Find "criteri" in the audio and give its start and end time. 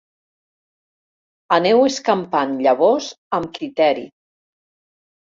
3.59-4.07